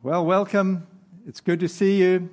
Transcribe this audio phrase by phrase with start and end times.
[0.00, 0.86] Well, welcome.
[1.26, 2.30] It's good to see you.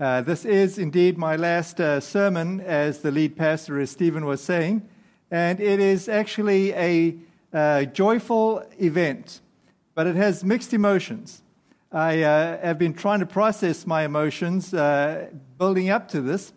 [0.00, 4.42] Uh, this is indeed my last uh, sermon as the lead pastor, as Stephen was
[4.42, 4.88] saying,
[5.30, 7.14] and it is actually a
[7.52, 9.42] uh, joyful event,
[9.94, 11.42] but it has mixed emotions.
[11.92, 15.28] I uh, have been trying to process my emotions uh,
[15.58, 16.54] building up to this,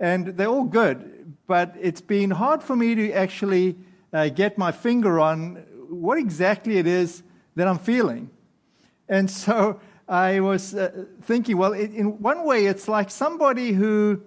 [0.00, 3.76] and they're all good, but it's been hard for me to actually
[4.14, 5.56] uh, get my finger on
[5.90, 7.22] what exactly it is
[7.54, 8.30] that I'm feeling.
[9.06, 9.78] And so
[10.10, 14.20] I was uh, thinking, well, it, in one way, it's like somebody who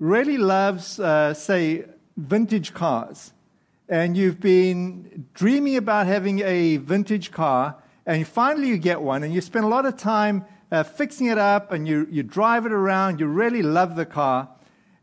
[0.00, 1.84] really loves, uh, say,
[2.16, 3.32] vintage cars.
[3.88, 7.76] And you've been dreaming about having a vintage car,
[8.06, 11.38] and finally you get one, and you spend a lot of time uh, fixing it
[11.38, 14.48] up, and you, you drive it around, you really love the car.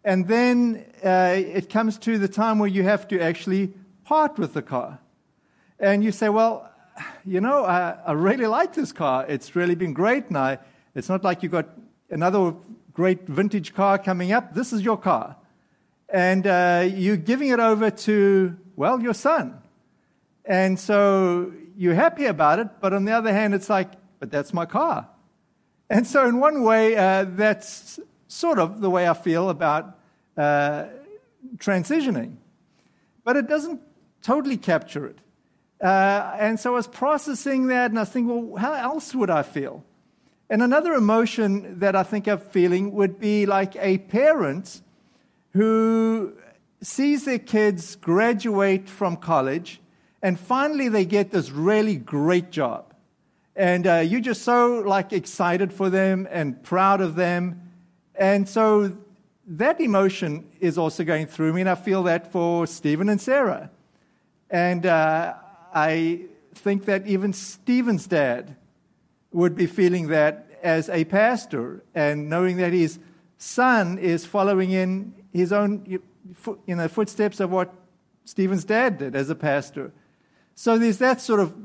[0.04, 3.73] And then uh, it comes to the time where you have to actually
[4.04, 4.99] part with the car.
[5.80, 6.70] And you say, well,
[7.25, 9.25] you know, I, I, really like this car.
[9.27, 10.25] It's really been great.
[10.35, 10.59] I,
[10.95, 11.67] it's not like you've got
[12.09, 12.53] another
[12.93, 14.54] great vintage car coming up.
[14.54, 15.35] This is your car.
[16.09, 19.59] And uh, you're giving it over to, well, your son.
[20.45, 22.67] And so you're happy about it.
[22.79, 25.07] But on the other hand, it's like, but that's my car.
[25.89, 29.98] And so, in one way, uh, that's sort of the way I feel about
[30.35, 30.85] uh,
[31.57, 32.37] transitioning.
[33.23, 33.82] But it doesn't
[34.21, 35.20] totally capture it.
[35.81, 39.29] Uh, and so I was processing that, and I was thinking, well, how else would
[39.29, 39.83] I feel?
[40.49, 44.81] And another emotion that I think I'm feeling would be like a parent
[45.51, 46.33] who
[46.81, 49.81] sees their kids graduate from college,
[50.21, 52.93] and finally they get this really great job.
[53.55, 57.71] And uh, you're just so like excited for them and proud of them.
[58.15, 58.95] And so
[59.48, 63.70] that emotion is also going through me, and I feel that for Stephen and Sarah.
[64.50, 65.33] And uh,
[65.73, 66.25] I
[66.56, 68.56] think that even Stephen's dad
[69.31, 73.00] would be feeling that as a pastor and knowing that his
[73.38, 77.73] son is following in his own you know, footsteps of what
[78.25, 79.91] Stephen's dad did as a pastor.
[80.55, 81.55] So there's that sort of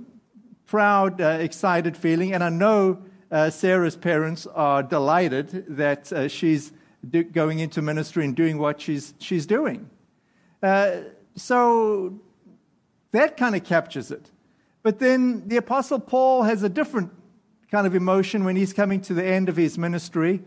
[0.66, 2.32] proud, uh, excited feeling.
[2.32, 6.72] And I know uh, Sarah's parents are delighted that uh, she's
[7.08, 9.88] do- going into ministry and doing what she's, she's doing.
[10.62, 10.98] Uh,
[11.34, 12.20] so
[13.12, 14.30] that kind of captures it.
[14.82, 17.12] But then the Apostle Paul has a different
[17.70, 20.42] kind of emotion when he's coming to the end of his ministry.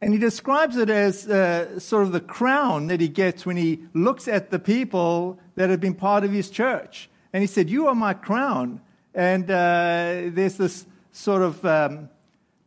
[0.00, 3.84] And he describes it as uh, sort of the crown that he gets when he
[3.94, 7.08] looks at the people that have been part of his church.
[7.32, 8.80] And he said, You are my crown.
[9.14, 12.10] And uh, there's this sort of um,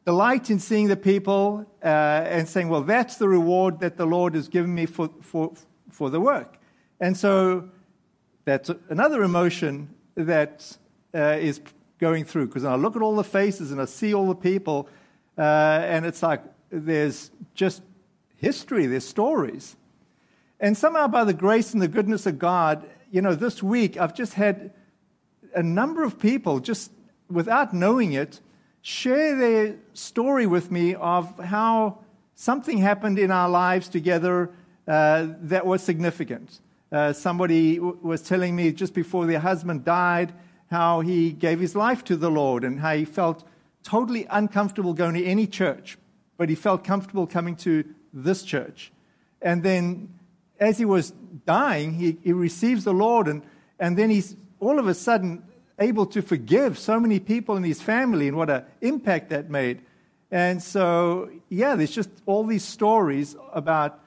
[0.05, 4.35] delight in seeing the people uh, and saying, Well, that's the reward that the Lord
[4.35, 5.53] has given me for, for,
[5.89, 6.57] for the work.
[6.99, 7.69] And so
[8.45, 10.77] that's another emotion that
[11.13, 11.61] uh, is
[11.99, 14.89] going through because I look at all the faces and I see all the people,
[15.37, 17.83] uh, and it's like there's just
[18.37, 19.75] history, there's stories.
[20.59, 24.15] And somehow, by the grace and the goodness of God, you know, this week I've
[24.15, 24.73] just had
[25.55, 26.91] a number of people, just
[27.29, 28.39] without knowing it,
[28.81, 31.99] share their story with me of how
[32.35, 34.51] something happened in our lives together
[34.87, 36.59] uh, that was significant.
[36.91, 40.33] Uh, somebody w- was telling me just before their husband died
[40.69, 43.45] how he gave his life to the Lord and how he felt
[43.83, 45.97] totally uncomfortable going to any church,
[46.37, 48.91] but he felt comfortable coming to this church.
[49.41, 50.13] And then
[50.59, 51.11] as he was
[51.45, 53.41] dying, he, he receives the Lord, and,
[53.79, 55.43] and then he's all of a sudden
[55.79, 59.81] able to forgive so many people in his family and what an impact that made.
[60.29, 63.99] And so, yeah, there's just all these stories about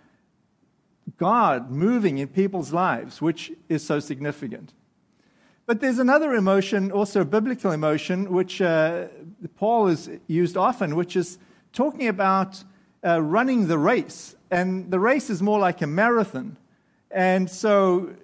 [1.16, 4.72] God moving in people's lives, which is so significant.
[5.66, 9.06] But there's another emotion, also a biblical emotion, which uh,
[9.56, 11.38] Paul has used often, which is
[11.72, 12.62] talking about
[13.04, 14.34] uh, running the race.
[14.50, 16.59] And the race is more like a marathon.
[17.10, 18.14] And so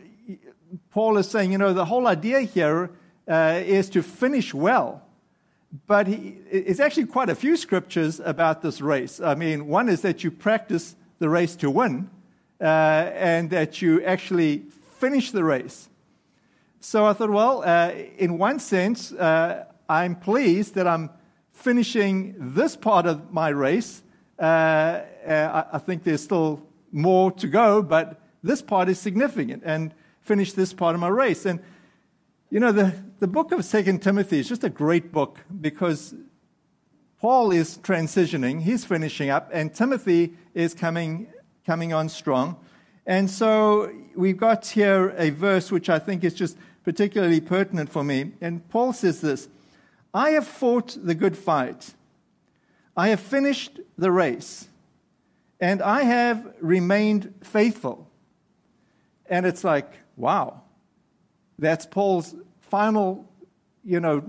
[0.90, 2.90] Paul is saying, you know, the whole idea here
[3.26, 5.02] uh, is to finish well.
[5.86, 9.20] But he, it's actually quite a few scriptures about this race.
[9.20, 12.10] I mean, one is that you practice the race to win
[12.60, 14.64] uh, and that you actually
[14.98, 15.88] finish the race.
[16.80, 21.10] So I thought, well, uh, in one sense, uh, I'm pleased that I'm
[21.52, 24.02] finishing this part of my race.
[24.38, 29.62] Uh, uh, I, I think there's still more to go, but this part is significant
[29.64, 31.44] and finish this part of my race.
[31.44, 31.60] And,
[32.50, 36.14] you know, the, the book of Second Timothy is just a great book because
[37.20, 41.28] Paul is transitioning, he's finishing up, and Timothy is coming
[41.66, 42.56] coming on strong.
[43.06, 48.04] And so we've got here a verse which I think is just particularly pertinent for
[48.04, 48.32] me.
[48.40, 49.48] And Paul says this
[50.12, 51.94] I have fought the good fight.
[52.96, 54.68] I have finished the race,
[55.60, 58.08] and I have remained faithful.
[59.26, 60.62] And it's like, wow,
[61.58, 63.24] that's Paul's final,
[63.84, 64.22] you know,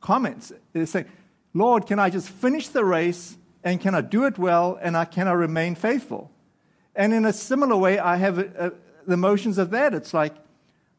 [0.00, 0.52] comments.
[0.74, 1.06] It's saying,
[1.54, 5.04] Lord, can I just finish the race and can I do it well and I,
[5.04, 6.30] can I remain faithful?
[6.98, 8.72] And in a similar way, I have a, a,
[9.06, 9.94] the motions of that.
[9.94, 10.34] It's like,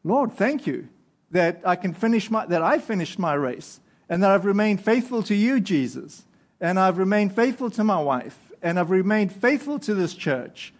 [0.02, 0.88] Lord, thank you
[1.30, 5.22] that I can finish my, that I finished my race and that I've remained faithful
[5.24, 6.24] to you, Jesus.
[6.58, 10.72] And I've remained faithful to my wife and I've remained faithful to this church.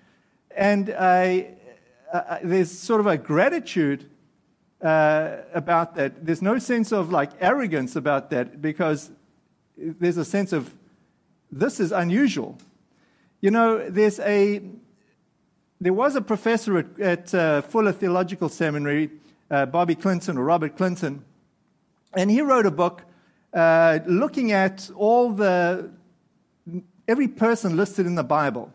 [0.57, 1.49] And I,
[2.13, 4.09] I, there's sort of a gratitude
[4.81, 6.25] uh, about that.
[6.25, 9.11] There's no sense of like arrogance about that because
[9.77, 10.75] there's a sense of
[11.53, 12.57] this is unusual.
[13.43, 14.63] You know, there's a
[15.81, 19.11] there was a professor at, at uh, Fuller Theological Seminary,
[19.51, 21.25] uh, Bobby Clinton or Robert Clinton,
[22.15, 23.03] and he wrote a book
[23.55, 25.91] uh, looking at all the
[27.09, 28.73] every person listed in the Bible,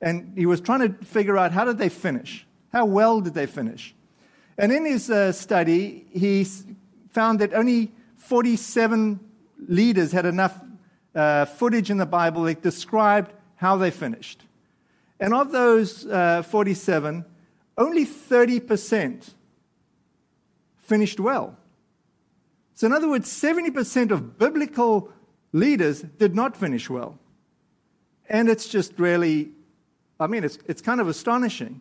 [0.00, 3.46] and he was trying to figure out how did they finish, how well did they
[3.46, 3.94] finish,
[4.56, 6.46] and in his uh, study he
[7.10, 9.18] found that only 47
[9.68, 10.58] leaders had enough
[11.14, 14.45] uh, footage in the Bible that described how they finished.
[15.18, 17.24] And of those uh, 47,
[17.78, 19.30] only 30%
[20.78, 21.56] finished well.
[22.74, 25.10] So, in other words, 70% of biblical
[25.52, 27.18] leaders did not finish well.
[28.28, 29.50] And it's just really,
[30.20, 31.80] I mean, it's, it's kind of astonishing.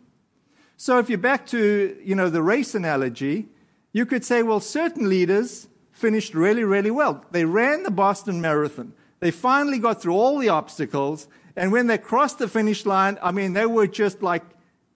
[0.78, 3.48] So, if you're back to, you know, the race analogy,
[3.92, 7.26] you could say, well, certain leaders finished really, really well.
[7.32, 8.94] They ran the Boston Marathon.
[9.20, 11.28] They finally got through all the obstacles.
[11.56, 14.44] And when they crossed the finish line, I mean, they were just like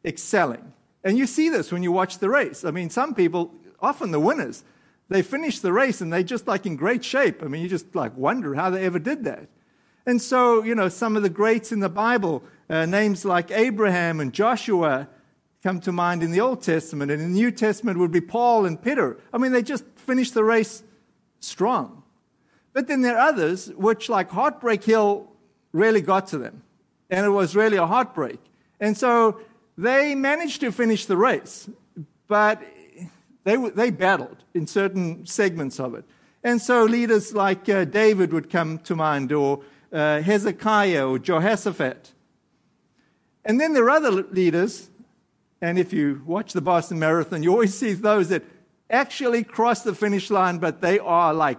[0.03, 0.73] excelling.
[1.03, 2.65] And you see this when you watch the race.
[2.65, 4.63] I mean, some people, often the winners,
[5.07, 7.41] they finish the race and they're just like in great shape.
[7.41, 9.47] I mean, you just like wonder how they ever did that.
[10.05, 14.19] And so, you know, some of the greats in the Bible, uh, names like Abraham
[14.19, 15.07] and Joshua,
[15.63, 17.11] come to mind in the Old Testament.
[17.11, 19.17] And in the New Testament would be Paul and Peter.
[19.33, 20.83] I mean, they just finished the race
[21.39, 22.03] strong.
[22.73, 25.28] But then there are others which, like Heartbreak Hill,
[25.71, 26.63] really got to them.
[27.09, 28.39] And it was really a heartbreak.
[28.79, 29.41] And so
[29.77, 31.69] they managed to finish the race,
[32.27, 32.61] but
[33.43, 36.05] they, they battled in certain segments of it.
[36.43, 39.61] And so leaders like uh, David would come to mind, or
[39.91, 42.13] uh, Hezekiah, or Jehoshaphat.
[43.43, 44.89] And then there are other leaders,
[45.61, 48.43] and if you watch the Boston Marathon, you always see those that
[48.89, 51.57] actually cross the finish line, but they are like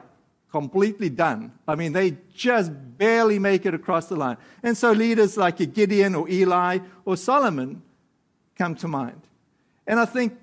[0.51, 1.53] completely done.
[1.67, 4.37] I mean, they just barely make it across the line.
[4.63, 7.83] And so leaders like Gideon or Eli or Solomon
[8.57, 9.23] come to mind.
[9.87, 10.39] And I think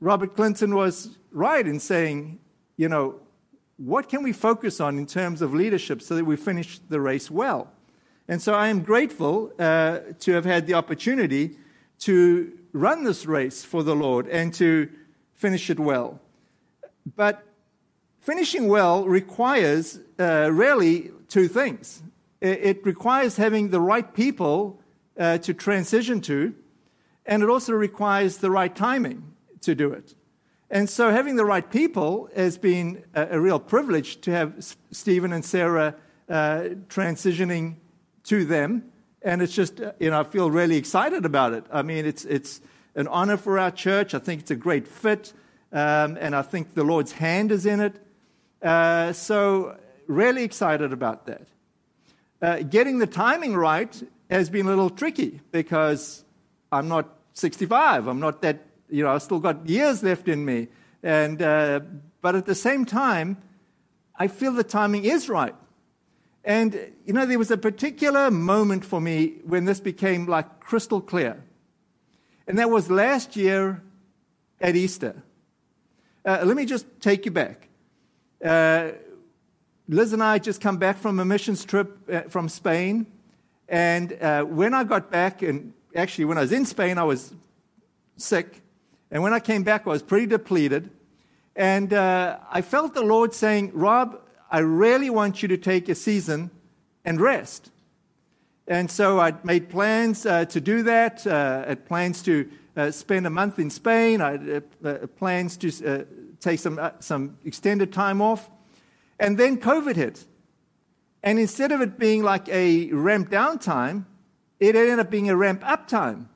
[0.00, 2.38] Robert Clinton was right in saying,
[2.76, 3.20] you know,
[3.76, 7.30] what can we focus on in terms of leadership so that we finish the race
[7.30, 7.70] well?
[8.28, 11.56] And so I am grateful uh, to have had the opportunity
[12.00, 14.88] to run this race for the Lord and to
[15.34, 16.20] finish it well.
[17.16, 17.42] But
[18.20, 22.02] finishing well requires uh, really two things
[22.40, 24.80] it, requires having the right people
[25.18, 26.54] uh, to transition to,
[27.26, 30.14] and it also requires the right timing to do it.
[30.70, 34.76] And so, having the right people has been a, a real privilege to have S-
[34.92, 35.96] Stephen and Sarah
[36.28, 37.76] uh, transitioning
[38.24, 38.84] to them.
[39.22, 41.64] And it's just, uh, you know, I feel really excited about it.
[41.70, 42.60] I mean, it's, it's
[42.94, 44.14] an honor for our church.
[44.14, 45.32] I think it's a great fit.
[45.72, 47.96] Um, and I think the Lord's hand is in it.
[48.62, 51.46] Uh, so, really excited about that.
[52.42, 56.24] Uh, getting the timing right has been a little tricky because
[56.70, 58.06] I'm not 65.
[58.06, 60.68] I'm not that, you know, I've still got years left in me.
[61.02, 61.80] And, uh,
[62.20, 63.38] but at the same time,
[64.18, 65.54] I feel the timing is right.
[66.44, 71.00] And, you know, there was a particular moment for me when this became like crystal
[71.00, 71.42] clear.
[72.46, 73.82] And that was last year
[74.60, 75.22] at Easter.
[76.24, 77.69] Let me just take you back.
[78.44, 78.92] Uh,
[79.88, 83.06] Liz and I just come back from a missions trip uh, from Spain.
[83.68, 87.34] And uh, when I got back, and actually when I was in Spain, I was
[88.16, 88.62] sick.
[89.10, 90.90] And when I came back, I was pretty depleted.
[91.54, 94.20] And uh, I felt the Lord saying, Rob,
[94.50, 96.50] I really want you to take a season
[97.04, 97.70] and rest.
[98.66, 101.26] And so I made plans uh, to do that.
[101.26, 104.20] I had plans to uh, spend a month in Spain.
[104.20, 106.06] I had uh, plans to
[106.40, 108.50] take some, uh, some extended time off.
[109.18, 110.24] And then COVID hit.
[111.22, 114.06] And instead of it being like a ramp down time,
[114.58, 116.28] it ended up being a ramp up time.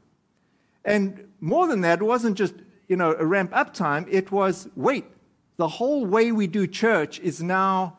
[0.84, 2.54] And more than that, it wasn't just,
[2.88, 5.06] you know, a ramp up time, it was wait,
[5.56, 7.98] the whole way we do church is now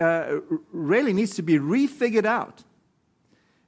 [0.00, 0.36] uh,
[0.72, 2.64] really needs to be refigured out.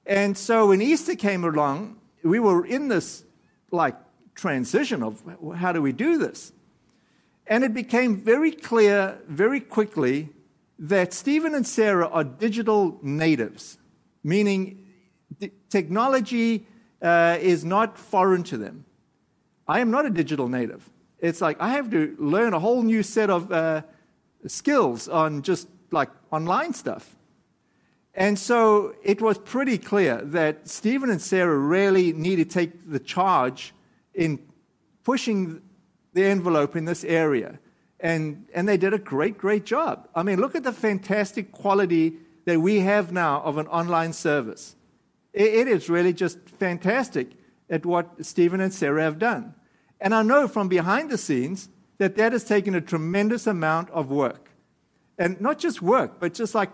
[0.07, 3.25] And so when Easter came along, we were in this
[3.71, 3.97] like
[4.35, 5.23] transition of
[5.57, 6.53] how do we do this?
[7.51, 10.29] And it became very clear very quickly
[10.79, 13.77] that Stephen and Sarah are digital natives,
[14.23, 14.87] meaning
[15.69, 16.65] technology
[17.03, 18.85] uh, is not foreign to them.
[19.67, 20.89] I am not a digital native.
[21.19, 23.83] It's like I have to learn a whole new set of uh,
[24.47, 27.17] skills on just like online stuff.
[28.15, 33.01] And so it was pretty clear that Stephen and Sarah really need to take the
[33.01, 33.75] charge
[34.15, 34.39] in
[35.03, 35.63] pushing
[36.13, 37.59] the envelope in this area.
[38.01, 40.09] And, and they did a great, great job.
[40.15, 42.15] I mean, look at the fantastic quality
[42.47, 44.75] that we have now of an online service.
[45.33, 47.33] it, it is really just fantastic
[47.69, 49.55] at what Stephen and Sarah have done.
[50.01, 54.11] And I know from behind the scenes that that has taken a tremendous amount of
[54.11, 54.51] work.
[55.19, 56.71] And not just work, but just like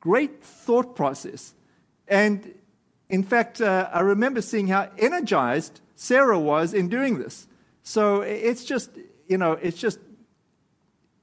[0.00, 1.54] great thought process.
[2.08, 2.54] And
[3.10, 7.46] in fact, uh, I remember seeing how energized Sarah was in doing this.
[7.82, 8.90] So it's just,
[9.26, 9.98] you know, it's just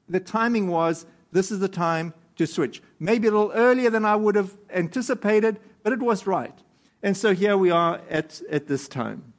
[0.08, 2.82] the timing was this is the time to switch.
[3.00, 6.58] Maybe a little earlier than I would have anticipated, but it was right.
[7.02, 9.34] And so here we are at, at this time.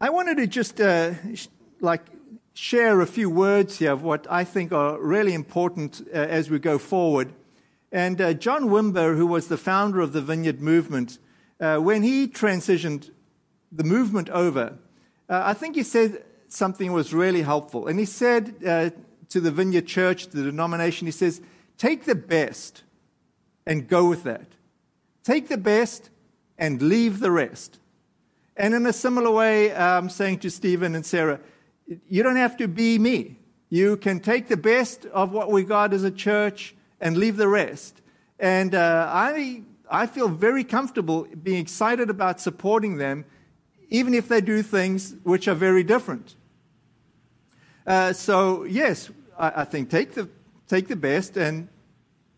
[0.00, 1.48] I wanted to just uh, sh-
[1.80, 2.02] like
[2.54, 6.60] share a few words here of what I think are really important uh, as we
[6.60, 7.32] go forward.
[7.90, 11.18] And uh, John Wimber, who was the founder of the Vineyard Movement,
[11.60, 13.10] uh, when he transitioned
[13.70, 14.78] the movement over,
[15.28, 17.86] uh, I think he said something was really helpful.
[17.86, 18.90] And he said uh,
[19.28, 21.40] to the Vineyard Church, the denomination, he says,
[21.76, 22.82] take the best
[23.66, 24.46] and go with that.
[25.22, 26.10] Take the best
[26.56, 27.78] and leave the rest.
[28.56, 31.40] And in a similar way, I'm saying to Stephen and Sarah,
[32.08, 33.36] you don't have to be me.
[33.70, 37.48] You can take the best of what we got as a church and leave the
[37.48, 38.00] rest.
[38.38, 43.24] And uh, I, I feel very comfortable being excited about supporting them,
[43.88, 46.34] even if they do things which are very different.
[47.86, 50.28] Uh, so, yes, I, I, think take the,
[50.66, 51.68] take the best and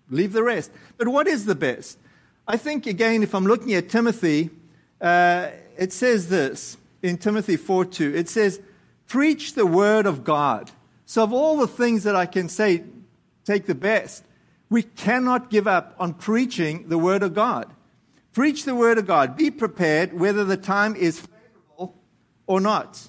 [0.09, 0.71] leave the rest.
[0.97, 1.99] But what is the best?
[2.47, 4.51] I think, again, if I'm looking at Timothy,
[5.01, 8.15] uh, it says this in Timothy 4 2.
[8.15, 8.61] It says,
[9.07, 10.71] Preach the word of God.
[11.05, 12.85] So, of all the things that I can say,
[13.45, 14.25] take the best.
[14.69, 17.73] We cannot give up on preaching the word of God.
[18.33, 19.37] Preach the word of God.
[19.37, 21.27] Be prepared whether the time is
[22.51, 23.01] or not.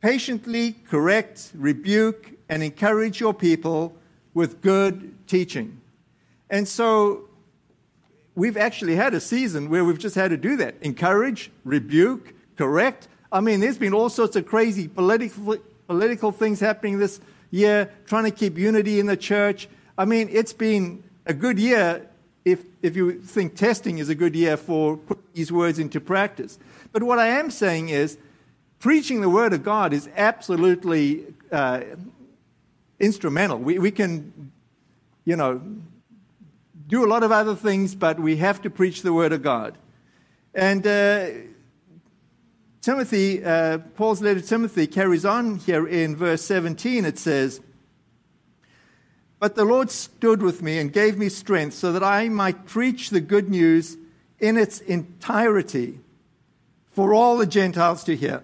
[0.00, 3.96] Patiently correct, rebuke, and encourage your people
[4.32, 5.80] with good teaching.
[6.48, 7.28] And so
[8.36, 13.08] we've actually had a season where we've just had to do that encourage, rebuke, correct.
[13.32, 15.56] I mean, there's been all sorts of crazy political,
[15.88, 17.20] political things happening this
[17.50, 19.66] year, trying to keep unity in the church.
[19.98, 22.08] I mean, it's been a good year
[22.44, 26.56] if, if you think testing is a good year for putting these words into practice.
[26.92, 28.16] But what I am saying is,
[28.78, 31.80] preaching the Word of God is absolutely uh,
[32.98, 33.58] instrumental.
[33.58, 34.52] We, we can,
[35.24, 35.60] you know,
[36.86, 39.78] do a lot of other things, but we have to preach the Word of God.
[40.54, 41.28] And uh,
[42.80, 47.04] Timothy, uh, Paul's letter to Timothy carries on here in verse 17.
[47.04, 47.60] It says,
[49.40, 53.10] But the Lord stood with me and gave me strength so that I might preach
[53.10, 53.96] the good news
[54.38, 56.00] in its entirety
[56.88, 58.42] for all the Gentiles to hear.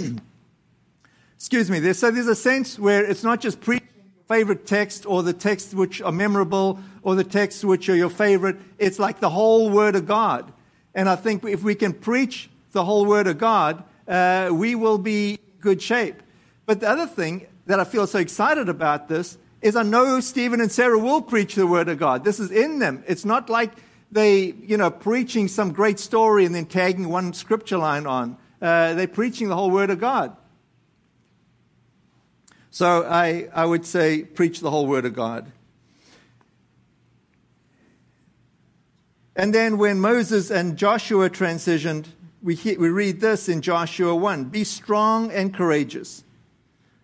[1.36, 1.92] Excuse me.
[1.92, 3.88] So there's a sense where it's not just preaching
[4.28, 8.56] favorite text or the texts which are memorable or the texts which are your favorite.
[8.78, 10.52] It's like the whole Word of God.
[10.94, 14.98] And I think if we can preach the whole Word of God, uh, we will
[14.98, 16.22] be in good shape.
[16.66, 20.60] But the other thing that I feel so excited about this is I know Stephen
[20.60, 22.24] and Sarah will preach the Word of God.
[22.24, 23.02] This is in them.
[23.06, 23.72] It's not like
[24.12, 28.36] they, you know, preaching some great story and then tagging one scripture line on.
[28.60, 30.36] Uh, they're preaching the whole Word of God.
[32.70, 35.50] So I, I would say, preach the whole Word of God.
[39.36, 42.06] And then when Moses and Joshua transitioned,
[42.42, 46.24] we, hear, we read this in Joshua 1 Be strong and courageous,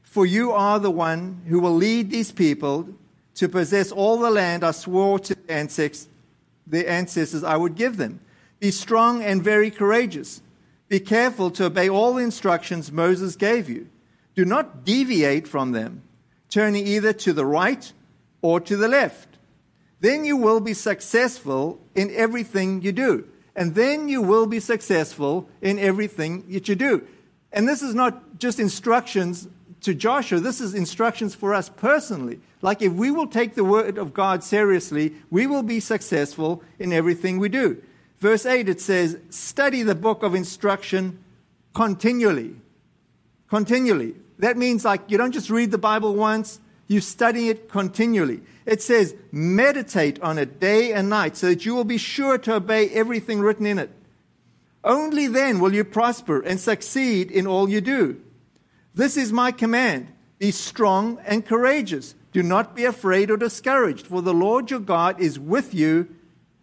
[0.02, 2.88] for you are the one who will lead these people
[3.34, 5.36] to possess all the land I swore to
[6.66, 8.20] their ancestors, I would give them.
[8.60, 10.40] Be strong and very courageous.
[10.88, 13.88] Be careful to obey all the instructions Moses gave you.
[14.34, 16.02] Do not deviate from them,
[16.50, 17.92] turning either to the right
[18.42, 19.38] or to the left.
[20.00, 23.26] Then you will be successful in everything you do.
[23.56, 27.06] And then you will be successful in everything that you do.
[27.52, 29.48] And this is not just instructions
[29.82, 32.40] to Joshua, this is instructions for us personally.
[32.62, 36.92] Like, if we will take the word of God seriously, we will be successful in
[36.92, 37.82] everything we do.
[38.24, 41.22] Verse 8, it says, Study the book of instruction
[41.74, 42.56] continually.
[43.50, 44.14] Continually.
[44.38, 48.40] That means, like, you don't just read the Bible once, you study it continually.
[48.64, 52.54] It says, Meditate on it day and night so that you will be sure to
[52.54, 53.90] obey everything written in it.
[54.82, 58.22] Only then will you prosper and succeed in all you do.
[58.94, 62.14] This is my command be strong and courageous.
[62.32, 66.08] Do not be afraid or discouraged, for the Lord your God is with you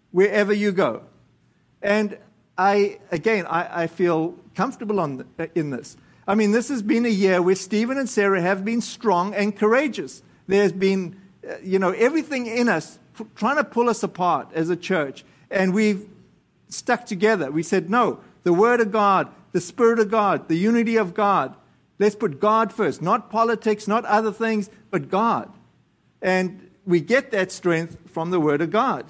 [0.10, 1.04] wherever you go.
[1.82, 2.18] And
[2.58, 5.98] I, again, I, I feel comfortable on, in this.
[6.28, 9.56] I mean, this has been a year where Stephen and Sarah have been strong and
[9.56, 10.22] courageous.
[10.48, 13.00] There's been, uh, you know, everything in us
[13.36, 15.26] trying to pull us apart as a church.
[15.50, 16.08] And we've
[16.70, 17.52] stuck together.
[17.52, 21.56] We said, no, the Word of God, the Spirit of God, the unity of God.
[22.00, 25.52] Let's put God first, not politics, not other things, but God.
[26.22, 29.06] And we get that strength from the Word of God.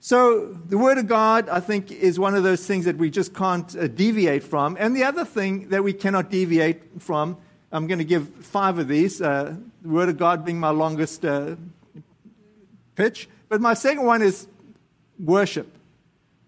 [0.00, 3.34] So, the Word of God, I think, is one of those things that we just
[3.34, 4.76] can't uh, deviate from.
[4.78, 7.36] And the other thing that we cannot deviate from,
[7.72, 11.24] I'm going to give five of these, uh, the Word of God being my longest
[11.24, 11.56] uh,
[12.94, 13.28] pitch.
[13.48, 14.46] But my second one is
[15.18, 15.76] worship.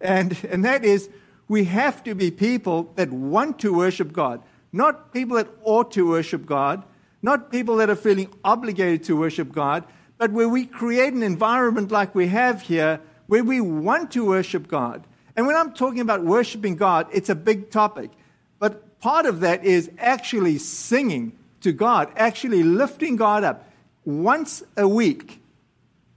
[0.00, 1.11] And, and that is,
[1.49, 4.42] we have to be people that want to worship God,
[4.73, 6.85] not people that ought to worship God,
[7.21, 9.85] not people that are feeling obligated to worship God,
[10.19, 14.66] but where we create an environment like we have here where we want to worship
[14.66, 15.06] God.
[15.37, 18.10] And when I'm talking about worshiping God, it's a big topic.
[18.58, 23.70] But part of that is actually singing to God, actually lifting God up
[24.04, 25.40] once a week.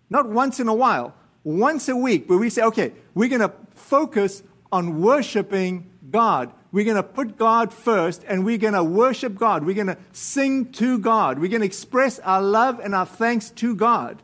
[0.10, 3.54] Not once in a while, once a week, where we say, okay, we're going to
[3.76, 4.42] focus
[4.72, 6.52] on worshiping God.
[6.72, 9.64] We're going to put God first and we're going to worship God.
[9.64, 11.38] We're going to sing to God.
[11.38, 14.24] We're going to express our love and our thanks to God.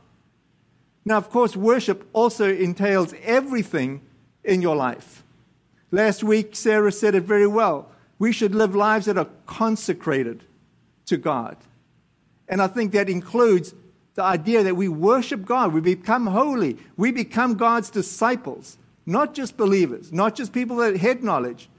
[1.10, 4.02] Now, of course, worship also entails everything
[4.44, 5.24] in your life.
[5.90, 7.90] Last week, Sarah said it very well.
[8.20, 10.44] We should live lives that are consecrated
[11.08, 11.58] to God.
[12.48, 13.74] And I think that includes
[14.14, 19.58] the idea that we worship God, we become holy, we become God's disciples, not just
[19.58, 21.70] believers, not just people that head knowledge,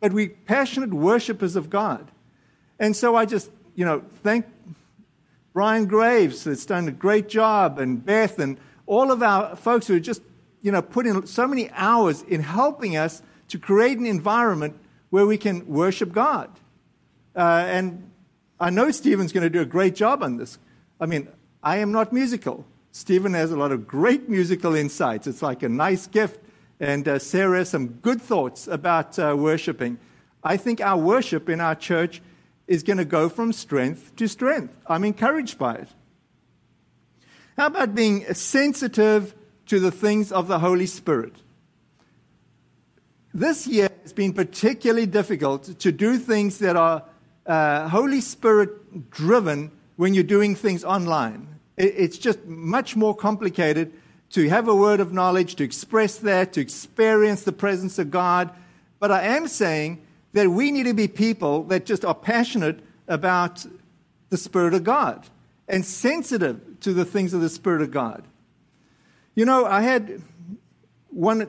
[0.00, 2.10] but we passionate worshippers of God.
[2.80, 4.44] And so I just, you know, thank
[5.52, 10.00] Brian Graves that's done a great job, and Beth, and all of our folks who
[10.00, 10.22] just,
[10.60, 14.76] you know, put in so many hours in helping us to create an environment
[15.10, 16.50] where we can worship God.
[17.36, 18.10] Uh, and
[18.58, 20.58] I know Stephen's going to do a great job on this.
[21.00, 21.28] I mean,
[21.62, 22.64] I am not musical.
[22.92, 25.26] Stephen has a lot of great musical insights.
[25.26, 26.40] It's like a nice gift.
[26.78, 29.98] And uh, Sarah has some good thoughts about uh, worshiping.
[30.42, 32.20] I think our worship in our church
[32.66, 34.76] is going to go from strength to strength.
[34.86, 35.88] I'm encouraged by it.
[37.56, 39.34] How about being sensitive
[39.66, 41.34] to the things of the Holy Spirit?
[43.34, 47.04] This year has been particularly difficult to do things that are
[47.46, 51.48] uh, Holy Spirit driven when you're doing things online.
[51.76, 53.92] It's just much more complicated
[54.30, 58.50] to have a word of knowledge, to express that, to experience the presence of God.
[58.98, 63.66] But I am saying that we need to be people that just are passionate about
[64.30, 65.28] the Spirit of God
[65.68, 68.24] and sensitive to the things of the Spirit of God.
[69.34, 70.22] You know, I had
[71.10, 71.46] one,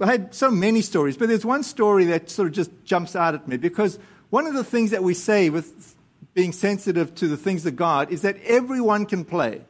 [0.00, 3.34] I had so many stories, but there's one story that sort of just jumps out
[3.34, 3.98] at me because
[4.30, 5.96] one of the things that we say with
[6.34, 9.62] being sensitive to the things of God is that everyone can play.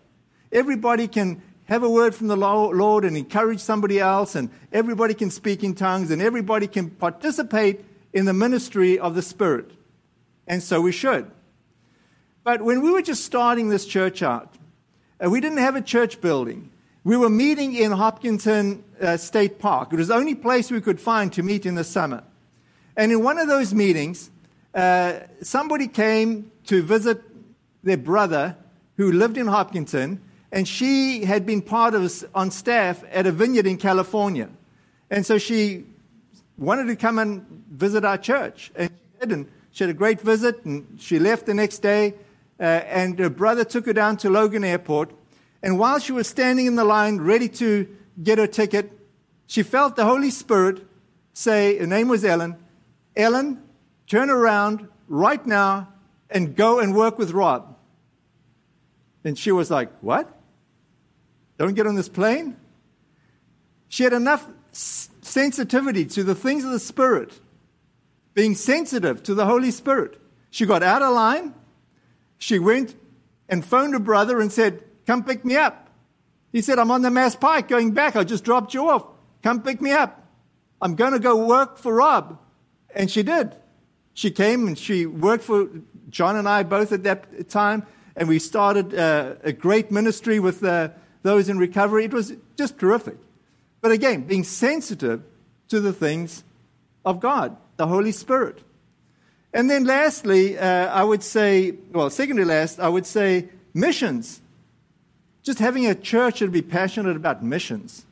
[0.53, 5.31] Everybody can have a word from the Lord and encourage somebody else, and everybody can
[5.31, 9.71] speak in tongues, and everybody can participate in the ministry of the Spirit.
[10.49, 11.31] And so we should.
[12.51, 14.53] But when we were just starting this church out,
[15.25, 16.73] uh, we didn't have a church building.
[17.05, 19.93] We were meeting in Hopkinton uh, State Park.
[19.93, 22.25] It was the only place we could find to meet in the summer.
[22.97, 24.33] And in one of those meetings,
[24.75, 27.23] uh, somebody came to visit
[27.85, 28.57] their brother
[28.97, 33.69] who lived in Hopkinton, and she had been part of on staff at a vineyard
[33.69, 34.49] in California.
[35.09, 35.85] And so she
[36.59, 38.73] wanted to come and visit our church.
[38.75, 42.15] And she did, and she had a great visit, and she left the next day
[42.61, 45.13] Uh, and her brother took her down to Logan Airport.
[45.63, 47.89] And while she was standing in the line, ready to
[48.23, 48.93] get her ticket,
[49.47, 50.87] she felt the Holy Spirit
[51.33, 52.57] say, her name was Ellen,
[53.17, 53.63] Ellen,
[54.07, 55.89] turn around right now
[56.29, 57.77] and go and work with Rob.
[59.25, 60.37] And she was like, What?
[61.59, 62.57] Don't get on this plane?
[63.89, 67.39] She had enough sensitivity to the things of the Spirit,
[68.35, 70.19] being sensitive to the Holy Spirit.
[70.51, 71.55] She got out of line
[72.41, 72.97] she went
[73.49, 75.91] and phoned her brother and said, Come pick me up.
[76.53, 78.17] He said, I'm on the Mass Pike going back.
[78.17, 79.07] I just dropped you off.
[79.43, 80.27] Come pick me up.
[80.81, 82.39] I'm going to go work for Rob.
[82.95, 83.55] And she did.
[84.15, 85.69] She came and she worked for
[86.09, 87.87] John and I both at that time.
[88.17, 90.89] And we started uh, a great ministry with uh,
[91.23, 92.05] those in recovery.
[92.07, 93.17] It was just terrific.
[93.81, 95.23] But again, being sensitive
[95.69, 96.43] to the things
[97.05, 98.63] of God, the Holy Spirit.
[99.53, 104.41] And then lastly, uh, I would say, well, secondly last, I would say missions.
[105.43, 108.07] Just having a church that would be passionate about missions.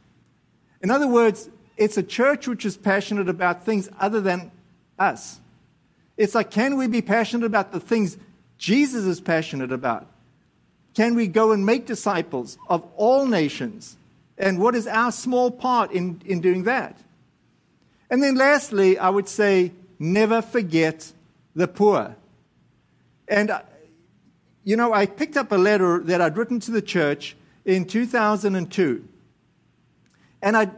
[0.83, 4.51] In other words, it's a church which is passionate about things other than
[4.99, 5.39] us.
[6.17, 8.17] It's like, can we be passionate about the things
[8.57, 10.07] Jesus is passionate about?
[10.95, 13.97] Can we go and make disciples of all nations?
[14.37, 16.99] And what is our small part in, in doing that?
[18.11, 21.13] And then lastly, I would say, never forget
[21.59, 22.15] the poor.
[23.27, 23.63] And, uh,
[24.63, 29.07] you know, I picked up a letter that I'd written to the church in 2002.
[30.41, 30.71] And I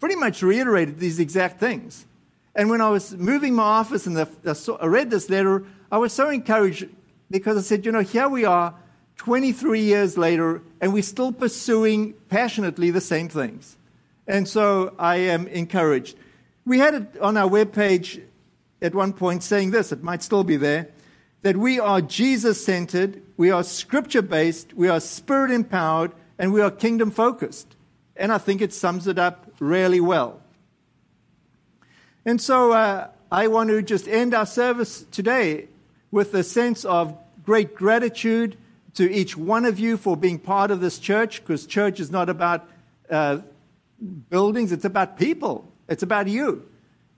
[0.00, 2.04] pretty much reiterated these exact things.
[2.56, 5.64] And when I was moving my office and the, I, saw, I read this letter,
[5.92, 6.88] I was so encouraged
[7.30, 8.74] because I said, you know, here we are
[9.18, 13.76] 23 years later, and we're still pursuing passionately the same things.
[14.26, 16.16] And so I am encouraged.
[16.64, 18.20] We had it on our webpage
[18.82, 20.88] at one point saying this, it might still be there,
[21.42, 26.60] that we are Jesus centered, we are scripture based, we are spirit empowered, and we
[26.60, 27.76] are kingdom focused.
[28.16, 30.40] And I think it sums it up really well.
[32.24, 35.68] And so uh, I want to just end our service today
[36.10, 38.56] with a sense of great gratitude
[38.94, 42.28] to each one of you for being part of this church, because church is not
[42.28, 42.68] about
[43.08, 43.38] uh,
[44.28, 46.68] buildings, it's about people, it's about you.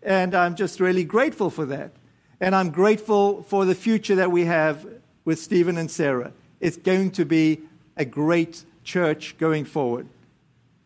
[0.02, 1.92] And I'm just really grateful for that.
[2.40, 4.86] And I'm grateful for the future that we have
[5.24, 6.32] with Stephen and Sarah.
[6.60, 7.60] It's going to be
[7.96, 10.08] a great church going forward.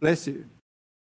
[0.00, 0.44] Bless you.